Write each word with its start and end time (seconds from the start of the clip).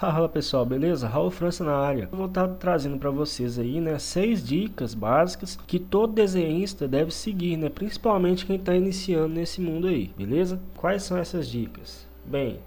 Fala 0.00 0.30
pessoal, 0.30 0.64
beleza? 0.64 1.06
Raul 1.06 1.30
França 1.30 1.62
na 1.62 1.76
área. 1.76 2.08
Vou 2.10 2.24
estar 2.24 2.48
trazendo 2.48 2.96
para 2.96 3.10
vocês 3.10 3.58
aí, 3.58 3.82
né, 3.82 3.98
seis 3.98 4.42
dicas 4.42 4.94
básicas 4.94 5.58
que 5.66 5.78
todo 5.78 6.14
desenhista 6.14 6.88
deve 6.88 7.10
seguir, 7.10 7.58
né, 7.58 7.68
principalmente 7.68 8.46
quem 8.46 8.56
está 8.56 8.74
iniciando 8.74 9.34
nesse 9.34 9.60
mundo 9.60 9.88
aí, 9.88 10.10
beleza? 10.16 10.58
Quais 10.74 11.02
são 11.02 11.18
essas 11.18 11.46
dicas? 11.46 12.08
Bem, 12.24 12.60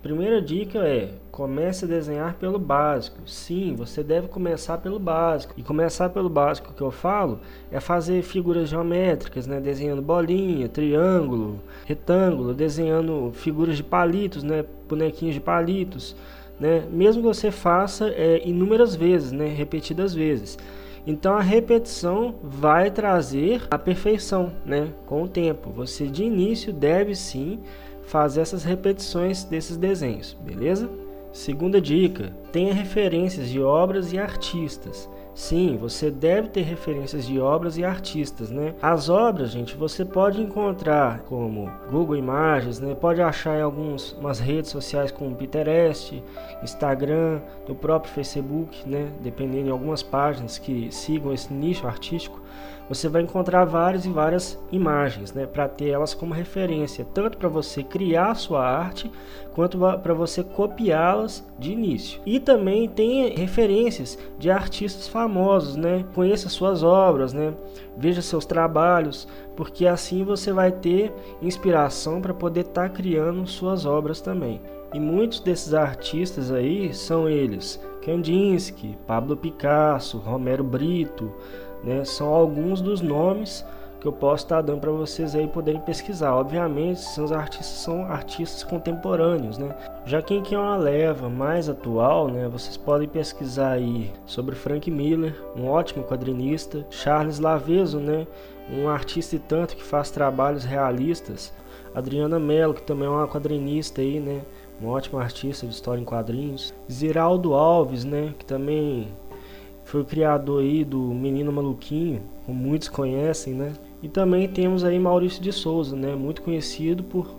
Primeira 0.00 0.40
dica 0.40 0.78
é: 0.78 1.10
comece 1.32 1.84
a 1.84 1.88
desenhar 1.88 2.34
pelo 2.34 2.56
básico. 2.56 3.18
Sim, 3.26 3.74
você 3.74 4.00
deve 4.00 4.28
começar 4.28 4.78
pelo 4.78 5.00
básico. 5.00 5.54
E 5.56 5.62
começar 5.64 6.10
pelo 6.10 6.28
básico 6.28 6.72
que 6.72 6.80
eu 6.80 6.92
falo 6.92 7.40
é 7.68 7.80
fazer 7.80 8.22
figuras 8.22 8.68
geométricas, 8.68 9.48
né? 9.48 9.58
Desenhando 9.58 10.00
bolinha, 10.00 10.68
triângulo, 10.68 11.58
retângulo, 11.84 12.54
desenhando 12.54 13.32
figuras 13.34 13.76
de 13.76 13.82
palitos, 13.82 14.44
né? 14.44 14.64
Bonequinhos 14.88 15.34
de 15.34 15.40
palitos, 15.40 16.14
né? 16.58 16.84
Mesmo 16.90 17.22
que 17.22 17.28
você 17.28 17.50
faça 17.50 18.08
é, 18.08 18.46
inúmeras 18.46 18.94
vezes, 18.94 19.32
né? 19.32 19.48
Repetidas 19.48 20.14
vezes. 20.14 20.58
Então 21.06 21.34
a 21.34 21.40
repetição 21.40 22.34
vai 22.42 22.90
trazer 22.90 23.62
a 23.70 23.78
perfeição, 23.78 24.52
né? 24.64 24.88
Com 25.06 25.22
o 25.22 25.28
tempo. 25.28 25.70
Você 25.70 26.06
de 26.06 26.24
início 26.24 26.72
deve 26.72 27.14
sim 27.14 27.60
fazer 28.02 28.40
essas 28.40 28.64
repetições 28.64 29.44
desses 29.44 29.76
desenhos, 29.76 30.36
beleza? 30.44 30.90
Segunda 31.32 31.80
dica: 31.80 32.34
tenha 32.52 32.74
referências 32.74 33.48
de 33.48 33.60
obras 33.60 34.12
e 34.12 34.18
artistas. 34.18 35.08
Sim, 35.38 35.76
você 35.76 36.10
deve 36.10 36.48
ter 36.48 36.62
referências 36.62 37.24
de 37.24 37.38
obras 37.38 37.78
e 37.78 37.84
artistas, 37.84 38.50
né? 38.50 38.74
As 38.82 39.08
obras, 39.08 39.52
gente, 39.52 39.76
você 39.76 40.04
pode 40.04 40.42
encontrar 40.42 41.20
como 41.20 41.70
Google 41.88 42.16
Imagens, 42.16 42.80
né? 42.80 42.92
Pode 42.96 43.22
achar 43.22 43.56
em 43.56 43.62
algumas 43.62 44.40
redes 44.40 44.72
sociais 44.72 45.12
como 45.12 45.36
Pinterest, 45.36 46.20
Instagram, 46.60 47.40
no 47.68 47.74
próprio 47.76 48.12
Facebook, 48.12 48.82
né? 48.84 49.12
Dependendo 49.20 49.66
de 49.66 49.70
algumas 49.70 50.02
páginas 50.02 50.58
que 50.58 50.90
sigam 50.90 51.32
esse 51.32 51.54
nicho 51.54 51.86
artístico 51.86 52.42
você 52.88 53.08
vai 53.08 53.22
encontrar 53.22 53.64
várias 53.64 54.04
e 54.04 54.08
várias 54.08 54.58
imagens, 54.72 55.32
né, 55.32 55.46
para 55.46 55.68
ter 55.68 55.90
elas 55.90 56.14
como 56.14 56.32
referência, 56.32 57.06
tanto 57.12 57.36
para 57.36 57.48
você 57.48 57.82
criar 57.82 58.30
a 58.30 58.34
sua 58.34 58.66
arte, 58.66 59.10
quanto 59.54 59.76
para 59.78 60.14
você 60.14 60.44
copiá-las 60.44 61.44
de 61.58 61.72
início. 61.72 62.20
E 62.24 62.38
também 62.38 62.88
tem 62.88 63.34
referências 63.34 64.16
de 64.38 64.50
artistas 64.50 65.08
famosos, 65.08 65.74
né? 65.74 66.04
Conheça 66.14 66.48
suas 66.48 66.84
obras, 66.84 67.32
né? 67.32 67.52
Veja 67.96 68.22
seus 68.22 68.46
trabalhos, 68.46 69.26
porque 69.56 69.84
assim 69.86 70.22
você 70.22 70.52
vai 70.52 70.70
ter 70.70 71.12
inspiração 71.42 72.20
para 72.20 72.32
poder 72.32 72.60
estar 72.60 72.88
tá 72.88 72.88
criando 72.88 73.44
suas 73.48 73.84
obras 73.84 74.20
também. 74.20 74.60
E 74.94 75.00
muitos 75.00 75.40
desses 75.40 75.74
artistas 75.74 76.52
aí 76.52 76.94
são 76.94 77.28
eles: 77.28 77.80
Kandinsky, 78.04 78.96
Pablo 79.08 79.36
Picasso, 79.36 80.18
Romero 80.18 80.62
Brito, 80.62 81.34
né? 81.82 82.04
São 82.04 82.28
alguns 82.28 82.80
dos 82.80 83.00
nomes 83.00 83.64
que 84.00 84.06
eu 84.06 84.12
posso 84.12 84.44
estar 84.44 84.62
dando 84.62 84.80
para 84.80 84.92
vocês 84.92 85.34
aí 85.34 85.48
poderem 85.48 85.80
pesquisar. 85.80 86.34
Obviamente, 86.34 87.00
seus 87.00 87.32
artistas 87.32 87.78
são 87.78 88.04
artistas 88.04 88.62
contemporâneos, 88.62 89.58
né? 89.58 89.74
Já 90.04 90.22
quem 90.22 90.42
quer 90.42 90.58
uma 90.58 90.76
leva 90.76 91.28
mais 91.28 91.68
atual, 91.68 92.28
né? 92.28 92.48
Vocês 92.48 92.76
podem 92.76 93.08
pesquisar 93.08 93.72
aí 93.72 94.12
sobre 94.24 94.54
Frank 94.54 94.90
Miller, 94.90 95.34
um 95.56 95.66
ótimo 95.68 96.04
quadrinista, 96.04 96.86
Charles 96.90 97.40
Lavezo, 97.40 97.98
né? 97.98 98.26
Um 98.70 98.88
artista 98.88 99.36
e 99.36 99.38
tanto 99.38 99.74
que 99.74 99.82
faz 99.82 100.10
trabalhos 100.10 100.64
realistas, 100.64 101.52
Adriana 101.94 102.38
Mello, 102.38 102.74
que 102.74 102.82
também 102.82 103.06
é 103.06 103.10
uma 103.10 103.26
quadrinista 103.26 104.00
aí, 104.00 104.20
né? 104.20 104.42
Um 104.80 104.88
ótimo 104.88 105.18
artista 105.18 105.66
de 105.66 105.72
história 105.72 106.00
em 106.00 106.04
quadrinhos, 106.04 106.72
Ziraldo 106.90 107.54
Alves, 107.54 108.04
né? 108.04 108.32
Que 108.38 108.44
também 108.44 109.08
foi 109.88 110.02
o 110.02 110.04
criador 110.04 110.60
aí 110.60 110.84
do 110.84 110.98
Menino 110.98 111.50
Maluquinho, 111.50 112.20
como 112.44 112.62
muitos 112.62 112.88
conhecem, 112.90 113.54
né? 113.54 113.72
E 114.02 114.08
também 114.08 114.46
temos 114.46 114.84
aí 114.84 114.98
Maurício 114.98 115.42
de 115.42 115.50
Souza, 115.50 115.96
né? 115.96 116.14
Muito 116.14 116.42
conhecido 116.42 117.02
por 117.02 117.34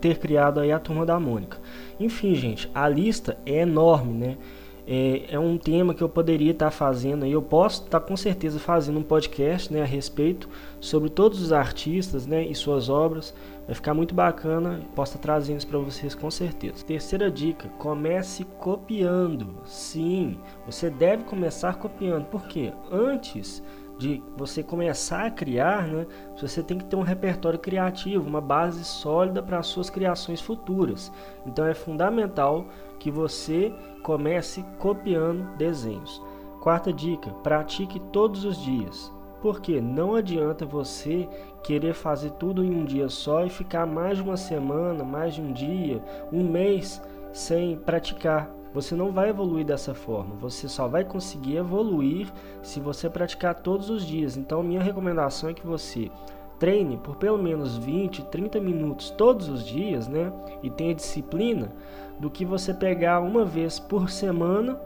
ter 0.00 0.16
criado 0.18 0.58
aí 0.58 0.72
a 0.72 0.78
Turma 0.78 1.04
da 1.04 1.20
Mônica. 1.20 1.58
Enfim, 2.00 2.34
gente, 2.34 2.66
a 2.74 2.88
lista 2.88 3.36
é 3.44 3.60
enorme, 3.60 4.14
né? 4.14 4.38
É, 4.94 5.36
é 5.36 5.38
um 5.38 5.56
tema 5.56 5.94
que 5.94 6.02
eu 6.02 6.08
poderia 6.08 6.50
estar 6.50 6.70
fazendo 6.70 7.24
e 7.24 7.32
eu 7.32 7.40
posso 7.40 7.84
estar 7.84 7.98
com 7.98 8.14
certeza 8.14 8.58
fazendo 8.58 8.98
um 8.98 9.02
podcast 9.02 9.72
né, 9.72 9.80
a 9.80 9.86
respeito 9.86 10.50
sobre 10.80 11.08
todos 11.08 11.40
os 11.40 11.50
artistas 11.50 12.26
né, 12.26 12.44
e 12.44 12.54
suas 12.54 12.90
obras. 12.90 13.34
Vai 13.64 13.74
ficar 13.74 13.94
muito 13.94 14.14
bacana, 14.14 14.82
posso 14.94 15.16
estar 15.16 15.22
trazendo 15.22 15.56
isso 15.56 15.66
para 15.66 15.78
vocês 15.78 16.14
com 16.14 16.30
certeza. 16.30 16.84
Terceira 16.84 17.30
dica: 17.30 17.70
comece 17.78 18.44
copiando. 18.58 19.62
Sim, 19.64 20.36
você 20.66 20.90
deve 20.90 21.24
começar 21.24 21.76
copiando, 21.76 22.26
porque 22.26 22.70
antes 22.90 23.62
de 24.02 24.20
você 24.36 24.64
começar 24.64 25.26
a 25.26 25.30
criar, 25.30 25.86
né, 25.86 26.06
você 26.40 26.60
tem 26.60 26.76
que 26.76 26.84
ter 26.84 26.96
um 26.96 27.02
repertório 27.02 27.58
criativo, 27.58 28.28
uma 28.28 28.40
base 28.40 28.84
sólida 28.84 29.40
para 29.40 29.60
as 29.60 29.68
suas 29.68 29.88
criações 29.88 30.40
futuras. 30.40 31.12
Então 31.46 31.64
é 31.64 31.72
fundamental 31.72 32.66
que 32.98 33.12
você 33.12 33.72
comece 34.02 34.64
copiando 34.80 35.56
desenhos. 35.56 36.20
Quarta 36.60 36.92
dica: 36.92 37.30
pratique 37.44 38.00
todos 38.12 38.44
os 38.44 38.60
dias. 38.60 39.12
Porque 39.40 39.80
não 39.80 40.14
adianta 40.14 40.64
você 40.64 41.28
querer 41.64 41.94
fazer 41.94 42.30
tudo 42.32 42.64
em 42.64 42.70
um 42.70 42.84
dia 42.84 43.08
só 43.08 43.44
e 43.44 43.50
ficar 43.50 43.86
mais 43.86 44.18
de 44.18 44.22
uma 44.22 44.36
semana, 44.36 45.02
mais 45.02 45.34
de 45.34 45.42
um 45.42 45.52
dia, 45.52 46.00
um 46.32 46.44
mês 46.44 47.02
sem 47.32 47.76
praticar. 47.76 48.48
Você 48.74 48.94
não 48.94 49.12
vai 49.12 49.28
evoluir 49.28 49.64
dessa 49.64 49.94
forma. 49.94 50.34
Você 50.36 50.68
só 50.68 50.88
vai 50.88 51.04
conseguir 51.04 51.56
evoluir 51.56 52.28
se 52.62 52.80
você 52.80 53.08
praticar 53.10 53.56
todos 53.56 53.90
os 53.90 54.06
dias. 54.06 54.36
Então, 54.36 54.62
minha 54.62 54.82
recomendação 54.82 55.50
é 55.50 55.54
que 55.54 55.66
você 55.66 56.10
treine 56.58 56.96
por 56.96 57.16
pelo 57.16 57.36
menos 57.36 57.76
20, 57.76 58.24
30 58.26 58.60
minutos 58.60 59.10
todos 59.10 59.48
os 59.48 59.66
dias, 59.66 60.06
né? 60.06 60.32
E 60.62 60.70
tenha 60.70 60.94
disciplina 60.94 61.72
do 62.20 62.30
que 62.30 62.44
você 62.44 62.72
pegar 62.72 63.20
uma 63.20 63.44
vez 63.44 63.80
por 63.80 64.08
semana 64.08 64.80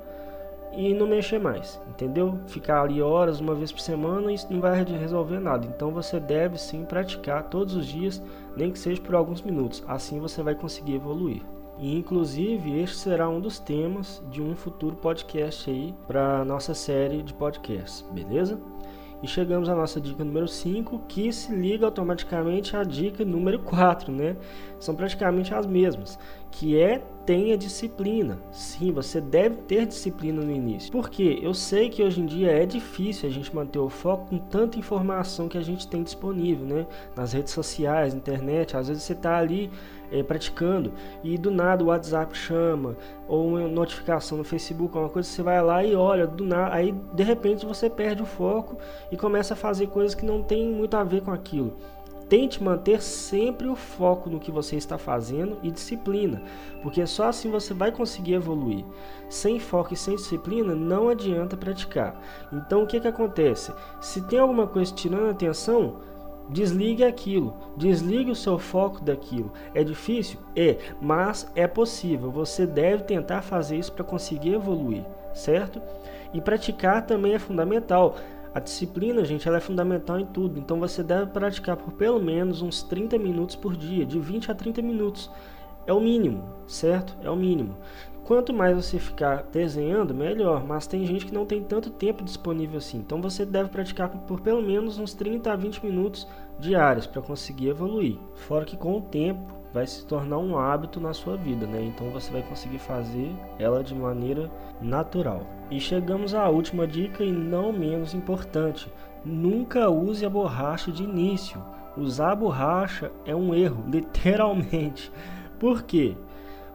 e 0.72 0.92
não 0.92 1.06
mexer 1.06 1.38
mais, 1.38 1.80
entendeu? 1.88 2.38
Ficar 2.46 2.82
ali 2.82 3.00
horas, 3.00 3.40
uma 3.40 3.54
vez 3.54 3.70
por 3.70 3.80
semana, 3.80 4.32
isso 4.32 4.46
não 4.50 4.60
vai 4.60 4.84
resolver 4.84 5.38
nada. 5.38 5.66
Então 5.66 5.90
você 5.90 6.18
deve 6.18 6.58
sim 6.58 6.84
praticar 6.84 7.44
todos 7.44 7.74
os 7.74 7.86
dias, 7.86 8.22
nem 8.56 8.70
que 8.70 8.78
seja 8.78 9.00
por 9.00 9.14
alguns 9.14 9.42
minutos. 9.42 9.84
Assim 9.86 10.18
você 10.18 10.42
vai 10.42 10.54
conseguir 10.54 10.94
evoluir. 10.94 11.42
E 11.78 11.94
inclusive 11.94 12.80
este 12.80 12.96
será 12.96 13.28
um 13.28 13.40
dos 13.40 13.58
temas 13.58 14.22
de 14.30 14.40
um 14.40 14.56
futuro 14.56 14.96
podcast 14.96 15.70
aí 15.70 15.94
para 16.06 16.44
nossa 16.44 16.74
série 16.74 17.22
de 17.22 17.34
podcasts, 17.34 18.04
beleza? 18.12 18.58
E 19.22 19.26
chegamos 19.26 19.68
à 19.68 19.74
nossa 19.74 19.98
dica 20.00 20.22
número 20.22 20.46
5, 20.46 21.00
que 21.08 21.32
se 21.32 21.54
liga 21.54 21.86
automaticamente 21.86 22.76
à 22.76 22.84
dica 22.84 23.24
número 23.24 23.58
4, 23.60 24.12
né? 24.12 24.36
São 24.78 24.94
praticamente 24.94 25.54
as 25.54 25.66
mesmas, 25.66 26.18
que 26.50 26.78
é 26.78 27.02
tenha 27.24 27.56
disciplina. 27.56 28.38
Sim, 28.52 28.92
você 28.92 29.20
deve 29.20 29.56
ter 29.62 29.86
disciplina 29.86 30.42
no 30.42 30.52
início. 30.52 30.92
Porque 30.92 31.40
eu 31.42 31.54
sei 31.54 31.88
que 31.88 32.02
hoje 32.02 32.20
em 32.20 32.26
dia 32.26 32.52
é 32.52 32.64
difícil 32.66 33.28
a 33.28 33.32
gente 33.32 33.54
manter 33.54 33.78
o 33.78 33.88
foco 33.88 34.26
com 34.28 34.38
tanta 34.38 34.78
informação 34.78 35.48
que 35.48 35.58
a 35.58 35.62
gente 35.62 35.88
tem 35.88 36.02
disponível, 36.02 36.66
né? 36.66 36.86
Nas 37.16 37.32
redes 37.32 37.52
sociais, 37.52 38.14
internet, 38.14 38.76
às 38.76 38.88
vezes 38.88 39.02
você 39.02 39.14
está 39.14 39.38
ali 39.38 39.70
é, 40.10 40.22
praticando 40.22 40.92
e 41.22 41.36
do 41.36 41.50
nada 41.50 41.84
o 41.84 41.88
WhatsApp 41.88 42.36
chama 42.36 42.96
ou 43.28 43.48
uma 43.48 43.68
notificação 43.68 44.38
no 44.38 44.44
Facebook, 44.44 44.96
uma 44.96 45.08
coisa 45.08 45.28
você 45.28 45.42
vai 45.42 45.62
lá 45.62 45.84
e 45.84 45.94
olha 45.94 46.26
do 46.26 46.44
nada, 46.44 46.74
aí 46.74 46.92
de 47.12 47.22
repente 47.22 47.66
você 47.66 47.90
perde 47.90 48.22
o 48.22 48.26
foco 48.26 48.76
e 49.10 49.16
começa 49.16 49.54
a 49.54 49.56
fazer 49.56 49.88
coisas 49.88 50.14
que 50.14 50.24
não 50.24 50.42
tem 50.42 50.68
muito 50.68 50.96
a 50.96 51.04
ver 51.04 51.22
com 51.22 51.30
aquilo. 51.30 51.76
Tente 52.28 52.60
manter 52.60 53.00
sempre 53.00 53.68
o 53.68 53.76
foco 53.76 54.28
no 54.28 54.40
que 54.40 54.50
você 54.50 54.74
está 54.74 54.98
fazendo 54.98 55.58
e 55.62 55.70
disciplina, 55.70 56.42
porque 56.82 57.06
só 57.06 57.28
assim 57.28 57.48
você 57.48 57.72
vai 57.72 57.92
conseguir 57.92 58.34
evoluir. 58.34 58.84
Sem 59.28 59.60
foco 59.60 59.94
e 59.94 59.96
sem 59.96 60.16
disciplina 60.16 60.74
não 60.74 61.08
adianta 61.08 61.56
praticar. 61.56 62.20
Então 62.52 62.82
o 62.82 62.86
que, 62.86 62.98
que 62.98 63.06
acontece? 63.06 63.72
Se 64.00 64.20
tem 64.22 64.40
alguma 64.40 64.66
coisa 64.66 64.92
tirando 64.92 65.28
a 65.28 65.30
atenção, 65.30 66.00
Desligue 66.48 67.02
aquilo, 67.02 67.54
desligue 67.76 68.30
o 68.30 68.36
seu 68.36 68.58
foco 68.58 69.02
daquilo. 69.02 69.52
É 69.74 69.82
difícil? 69.82 70.38
É, 70.54 70.78
mas 71.00 71.50
é 71.56 71.66
possível. 71.66 72.30
Você 72.30 72.66
deve 72.66 73.02
tentar 73.02 73.42
fazer 73.42 73.76
isso 73.76 73.92
para 73.92 74.04
conseguir 74.04 74.54
evoluir, 74.54 75.04
certo? 75.34 75.82
E 76.32 76.40
praticar 76.40 77.04
também 77.04 77.34
é 77.34 77.38
fundamental. 77.38 78.16
A 78.54 78.60
disciplina, 78.60 79.24
gente, 79.24 79.46
ela 79.46 79.58
é 79.58 79.60
fundamental 79.60 80.20
em 80.20 80.24
tudo. 80.24 80.58
Então 80.58 80.78
você 80.78 81.02
deve 81.02 81.26
praticar 81.26 81.76
por 81.76 81.92
pelo 81.92 82.20
menos 82.20 82.62
uns 82.62 82.82
30 82.82 83.18
minutos 83.18 83.56
por 83.56 83.76
dia, 83.76 84.06
de 84.06 84.18
20 84.18 84.50
a 84.50 84.54
30 84.54 84.80
minutos. 84.82 85.30
É 85.86 85.92
o 85.92 86.00
mínimo, 86.00 86.42
certo? 86.66 87.16
É 87.22 87.30
o 87.30 87.36
mínimo. 87.36 87.76
Quanto 88.26 88.52
mais 88.52 88.74
você 88.74 88.98
ficar 88.98 89.44
desenhando, 89.52 90.12
melhor, 90.12 90.66
mas 90.66 90.88
tem 90.88 91.06
gente 91.06 91.26
que 91.26 91.32
não 91.32 91.46
tem 91.46 91.62
tanto 91.62 91.90
tempo 91.90 92.24
disponível 92.24 92.78
assim. 92.78 92.98
Então 92.98 93.22
você 93.22 93.46
deve 93.46 93.68
praticar 93.68 94.08
por 94.08 94.40
pelo 94.40 94.60
menos 94.60 94.98
uns 94.98 95.14
30 95.14 95.52
a 95.52 95.54
20 95.54 95.86
minutos 95.86 96.26
diários 96.58 97.06
para 97.06 97.22
conseguir 97.22 97.68
evoluir. 97.68 98.18
Fora 98.34 98.64
que 98.64 98.76
com 98.76 98.98
o 98.98 99.00
tempo 99.00 99.54
vai 99.72 99.86
se 99.86 100.04
tornar 100.04 100.38
um 100.38 100.58
hábito 100.58 100.98
na 100.98 101.14
sua 101.14 101.36
vida, 101.36 101.68
né? 101.68 101.80
Então 101.80 102.10
você 102.10 102.32
vai 102.32 102.42
conseguir 102.42 102.80
fazer 102.80 103.30
ela 103.60 103.84
de 103.84 103.94
maneira 103.94 104.50
natural. 104.82 105.46
E 105.70 105.78
chegamos 105.78 106.34
à 106.34 106.48
última 106.48 106.84
dica 106.84 107.22
e 107.22 107.30
não 107.30 107.72
menos 107.72 108.12
importante: 108.12 108.92
nunca 109.24 109.88
use 109.88 110.26
a 110.26 110.30
borracha 110.30 110.90
de 110.90 111.04
início. 111.04 111.62
Usar 111.96 112.32
a 112.32 112.36
borracha 112.36 113.12
é 113.24 113.36
um 113.36 113.54
erro, 113.54 113.84
literalmente. 113.86 115.12
Por 115.60 115.84
quê? 115.84 116.16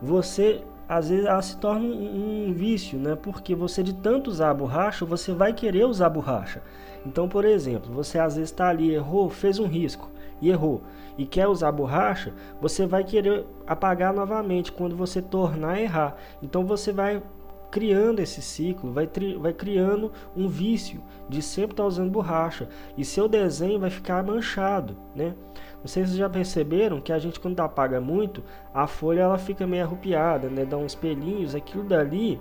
Você 0.01 0.63
às 0.91 1.07
vezes 1.07 1.25
ela 1.25 1.41
se 1.41 1.55
torna 1.55 1.85
um, 1.85 2.49
um, 2.49 2.53
vício, 2.53 2.99
né? 2.99 3.15
Porque 3.15 3.55
você 3.55 3.81
de 3.81 3.93
tanto 3.93 4.29
usar 4.29 4.49
a 4.49 4.53
borracha, 4.53 5.05
você 5.05 5.31
vai 5.33 5.53
querer 5.53 5.85
usar 5.85 6.07
a 6.07 6.09
borracha. 6.09 6.61
Então, 7.05 7.29
por 7.29 7.45
exemplo, 7.45 7.93
você 7.93 8.19
às 8.19 8.35
vezes 8.35 8.51
está 8.51 8.67
ali, 8.67 8.93
errou, 8.93 9.29
fez 9.29 9.57
um 9.57 9.67
risco 9.67 10.11
e 10.41 10.49
errou 10.49 10.81
e 11.17 11.25
quer 11.25 11.47
usar 11.47 11.69
a 11.69 11.71
borracha, 11.71 12.33
você 12.59 12.85
vai 12.85 13.05
querer 13.05 13.45
apagar 13.65 14.13
novamente 14.13 14.69
quando 14.69 14.93
você 14.93 15.21
tornar 15.21 15.75
a 15.75 15.81
errar. 15.81 16.17
Então 16.43 16.65
você 16.65 16.91
vai 16.91 17.23
criando 17.71 18.19
esse 18.19 18.41
ciclo, 18.41 18.91
vai, 18.91 19.09
vai 19.39 19.53
criando 19.53 20.11
um 20.35 20.47
vício 20.47 21.01
de 21.29 21.41
sempre 21.41 21.71
estar 21.71 21.83
tá 21.83 21.87
usando 21.87 22.11
borracha 22.11 22.67
e 22.97 23.05
seu 23.05 23.27
desenho 23.27 23.79
vai 23.79 23.89
ficar 23.89 24.23
manchado, 24.23 24.97
né? 25.15 25.33
Não 25.79 25.87
sei 25.87 26.03
se 26.03 26.09
vocês 26.09 26.19
já 26.19 26.29
perceberam 26.29 27.01
que 27.01 27.11
a 27.11 27.17
gente 27.17 27.39
quando 27.39 27.59
apaga 27.61 27.99
muito, 27.99 28.43
a 28.73 28.85
folha 28.85 29.21
ela 29.21 29.37
fica 29.37 29.65
meio 29.65 29.83
arrupiada, 29.83 30.49
né? 30.49 30.65
Dá 30.65 30.77
uns 30.77 30.93
pelinhos, 30.93 31.55
aquilo 31.55 31.83
dali 31.83 32.39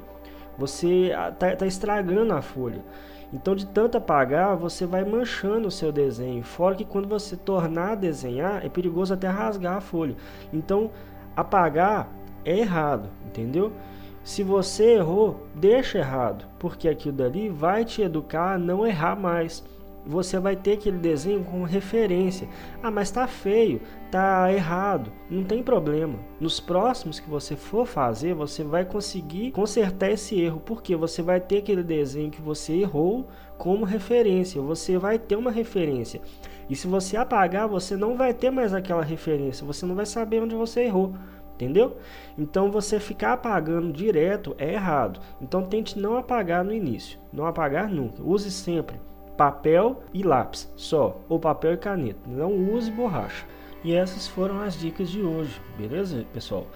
você 0.59 1.11
está 1.33 1.57
tá 1.57 1.67
estragando 1.67 2.35
a 2.35 2.43
folha. 2.43 2.85
Então, 3.33 3.55
de 3.55 3.65
tanto 3.67 3.97
apagar, 3.97 4.57
você 4.57 4.85
vai 4.85 5.05
manchando 5.05 5.69
o 5.69 5.71
seu 5.71 5.93
desenho. 5.93 6.43
Fora 6.43 6.75
que 6.75 6.85
quando 6.85 7.09
você 7.09 7.37
tornar 7.37 7.93
a 7.93 7.95
desenhar, 7.95 8.65
é 8.65 8.69
perigoso 8.69 9.15
até 9.15 9.29
rasgar 9.29 9.77
a 9.77 9.81
folha. 9.81 10.17
Então, 10.53 10.91
apagar 11.37 12.09
é 12.45 12.59
errado, 12.59 13.09
entendeu? 13.25 13.73
Se 14.23 14.43
você 14.43 14.97
errou, 14.97 15.47
deixa 15.55 15.99
errado, 15.99 16.47
porque 16.59 16.89
aquilo 16.89 17.17
dali 17.17 17.49
vai 17.49 17.85
te 17.85 18.03
educar 18.03 18.55
a 18.55 18.59
não 18.59 18.87
errar 18.87 19.17
mais 19.17 19.65
você 20.05 20.39
vai 20.39 20.57
ter 20.57 20.73
aquele 20.73 20.99
desenho 20.99 21.45
como 21.45 21.65
referência. 21.65 22.49
Ah, 22.83 22.91
mas 22.91 23.11
tá 23.11 23.27
feio, 23.27 23.81
tá 24.11 24.53
errado, 24.53 25.13
não 25.31 25.45
tem 25.45 25.63
problema. 25.63 26.19
Nos 26.41 26.59
próximos 26.59 27.21
que 27.21 27.29
você 27.29 27.55
for 27.55 27.87
fazer, 27.87 28.35
você 28.35 28.65
vai 28.65 28.85
conseguir 28.85 29.51
consertar 29.53 30.11
esse 30.11 30.41
erro, 30.41 30.61
porque 30.65 30.97
você 30.97 31.23
vai 31.23 31.41
ter 31.41 31.59
aquele 31.59 31.83
desenho 31.83 32.31
que 32.31 32.41
você 32.41 32.73
errou 32.75 33.29
como 33.59 33.85
referência. 33.85 34.61
Você 34.63 34.97
vai 34.97 35.19
ter 35.19 35.37
uma 35.37 35.51
referência. 35.51 36.21
E 36.69 36.77
se 36.77 36.87
você 36.87 37.17
apagar, 37.17 37.69
você 37.69 37.97
não 37.97 38.17
vai 38.17 38.33
ter 38.33 38.51
mais 38.51 38.73
aquela 38.73 39.03
referência, 39.03 39.67
você 39.67 39.85
não 39.85 39.95
vai 39.95 40.07
saber 40.07 40.43
onde 40.43 40.55
você 40.55 40.83
errou. 40.83 41.15
Entendeu? 41.61 41.99
Então 42.39 42.71
você 42.71 42.99
ficar 42.99 43.35
apagando 43.35 43.93
direto 43.93 44.55
é 44.57 44.73
errado. 44.73 45.21
Então 45.43 45.63
tente 45.63 45.99
não 45.99 46.17
apagar 46.17 46.65
no 46.65 46.73
início, 46.73 47.19
não 47.31 47.45
apagar 47.45 47.87
nunca. 47.87 48.23
Use 48.23 48.51
sempre 48.51 48.99
papel 49.37 50.03
e 50.13 50.23
lápis 50.23 50.73
só, 50.75 51.21
ou 51.29 51.39
papel 51.39 51.75
e 51.75 51.77
caneta. 51.77 52.21
Não 52.27 52.55
use 52.73 52.91
borracha. 52.91 53.45
E 53.85 53.95
essas 53.95 54.27
foram 54.27 54.61
as 54.61 54.79
dicas 54.79 55.11
de 55.11 55.21
hoje, 55.23 55.61
beleza, 55.77 56.25
pessoal? 56.33 56.67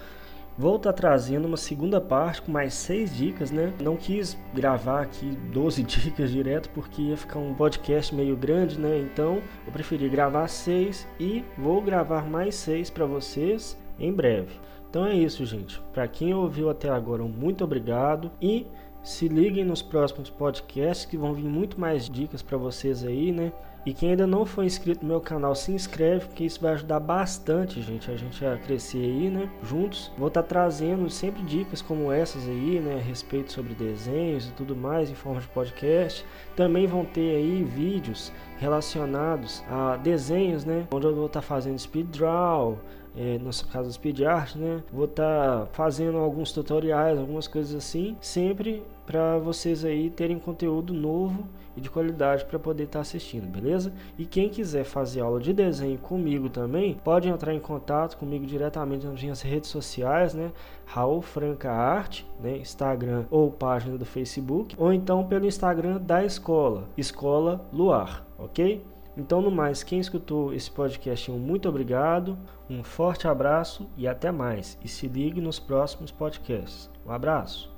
Vou 0.57 0.75
estar 0.75 0.93
tá 0.93 0.97
trazendo 0.97 1.47
uma 1.47 1.57
segunda 1.57 1.99
parte 1.99 2.43
com 2.43 2.51
mais 2.51 2.75
seis 2.75 3.15
dicas, 3.15 3.49
né? 3.49 3.73
Não 3.81 3.97
quis 3.97 4.37
gravar 4.53 5.01
aqui 5.01 5.35
12 5.51 5.81
dicas 5.83 6.31
direto 6.31 6.69
porque 6.69 7.01
ia 7.01 7.17
ficar 7.17 7.39
um 7.39 7.55
podcast 7.55 8.13
meio 8.13 8.37
grande, 8.37 8.79
né? 8.79 8.99
Então 8.99 9.41
eu 9.65 9.73
preferi 9.73 10.07
gravar 10.09 10.47
seis 10.47 11.07
e 11.19 11.43
vou 11.57 11.81
gravar 11.81 12.23
mais 12.29 12.53
seis 12.53 12.89
para 12.89 13.05
vocês 13.05 13.77
em 13.99 14.11
breve. 14.11 14.59
Então 14.89 15.05
é 15.05 15.13
isso, 15.13 15.45
gente. 15.45 15.79
Para 15.93 16.07
quem 16.07 16.33
ouviu 16.33 16.69
até 16.69 16.89
agora, 16.89 17.23
muito 17.23 17.63
obrigado 17.63 18.31
e 18.41 18.65
se 19.03 19.27
liguem 19.27 19.63
nos 19.63 19.81
próximos 19.81 20.29
podcasts 20.29 21.05
que 21.05 21.17
vão 21.17 21.33
vir 21.33 21.45
muito 21.45 21.79
mais 21.79 22.09
dicas 22.09 22.41
para 22.41 22.57
vocês 22.57 23.03
aí, 23.03 23.31
né? 23.31 23.51
E 23.85 23.93
quem 23.93 24.11
ainda 24.11 24.25
não 24.25 24.45
foi 24.45 24.65
inscrito 24.65 25.03
no 25.03 25.09
meu 25.09 25.21
canal, 25.21 25.53
se 25.53 25.71
inscreve, 25.71 26.25
porque 26.25 26.43
isso 26.43 26.59
vai 26.59 26.73
ajudar 26.73 26.99
bastante, 26.99 27.81
gente, 27.81 28.09
a 28.09 28.17
gente 28.17 28.43
a 28.43 28.57
crescer 28.57 28.97
aí, 28.97 29.29
né? 29.29 29.47
Juntos. 29.61 30.11
Vou 30.17 30.27
estar 30.27 30.41
tá 30.41 30.47
trazendo 30.47 31.07
sempre 31.09 31.43
dicas 31.43 31.81
como 31.81 32.11
essas 32.11 32.47
aí, 32.47 32.79
né? 32.79 32.95
A 32.95 33.03
respeito 33.03 33.51
sobre 33.51 33.75
desenhos 33.75 34.47
e 34.47 34.51
tudo 34.53 34.75
mais 34.75 35.11
em 35.11 35.15
forma 35.15 35.39
de 35.39 35.47
podcast. 35.47 36.25
Também 36.55 36.87
vão 36.87 37.05
ter 37.05 37.35
aí 37.35 37.63
vídeos 37.63 38.31
relacionados 38.57 39.63
a 39.69 39.97
desenhos, 39.97 40.65
né? 40.65 40.87
Onde 40.91 41.05
eu 41.05 41.13
vou 41.13 41.27
estar 41.27 41.41
tá 41.41 41.45
fazendo 41.45 41.77
speed 41.77 42.07
draw, 42.07 42.79
é, 43.17 43.37
no 43.37 43.49
caso 43.71 43.91
Speed 43.91 44.21
Art, 44.21 44.55
né? 44.55 44.83
Vou 44.91 45.05
estar 45.05 45.59
tá 45.61 45.67
fazendo 45.71 46.17
alguns 46.17 46.51
tutoriais, 46.51 47.17
algumas 47.17 47.47
coisas 47.47 47.73
assim, 47.75 48.17
sempre 48.19 48.83
para 49.05 49.37
vocês 49.37 49.85
aí 49.85 50.09
terem 50.09 50.39
conteúdo 50.39 50.93
novo 50.93 51.47
e 51.75 51.81
de 51.81 51.89
qualidade 51.89 52.45
para 52.45 52.57
poder 52.57 52.83
estar 52.83 52.99
tá 52.99 53.01
assistindo, 53.01 53.47
beleza? 53.47 53.93
E 54.17 54.25
quem 54.25 54.49
quiser 54.49 54.83
fazer 54.83 55.21
aula 55.21 55.39
de 55.39 55.53
desenho 55.53 55.97
comigo 55.97 56.49
também, 56.49 56.95
pode 57.03 57.27
entrar 57.27 57.53
em 57.53 57.59
contato 57.59 58.17
comigo 58.17 58.45
diretamente 58.45 59.05
nas 59.05 59.21
minhas 59.21 59.41
redes 59.41 59.69
sociais, 59.69 60.33
né? 60.33 60.51
Raul 60.85 61.21
Franca 61.21 61.71
Arte, 61.71 62.25
né? 62.39 62.57
Instagram 62.57 63.25
ou 63.29 63.51
página 63.51 63.97
do 63.97 64.05
Facebook, 64.05 64.75
ou 64.77 64.93
então 64.93 65.25
pelo 65.25 65.45
Instagram 65.45 65.99
da 66.01 66.23
escola, 66.23 66.87
Escola 66.97 67.65
Luar, 67.71 68.25
ok? 68.37 68.83
Então, 69.17 69.41
no 69.41 69.49
mais, 69.49 69.81
quem 69.81 69.99
escutou 69.99 70.53
esse 70.53 70.69
podcast, 70.69 71.31
um 71.31 71.39
muito 71.39 71.69
obrigado, 71.69 72.37
um 72.69 72.83
forte 72.83 73.27
abraço 73.27 73.89
e 73.95 74.07
até 74.07 74.29
mais. 74.29 74.77
E 74.83 74.89
se 74.89 75.07
ligue 75.07 75.39
nos 75.39 75.57
próximos 75.57 76.11
podcasts. 76.11 76.89
Um 77.05 77.11
abraço. 77.11 77.74